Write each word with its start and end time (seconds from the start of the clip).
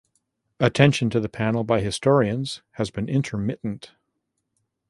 Attention 0.59 1.11
to 1.11 1.19
the 1.19 1.29
panel 1.29 1.63
by 1.63 1.79
historians 1.79 2.63
has 2.71 2.89
been 2.89 3.07
intermittent. 3.07 3.91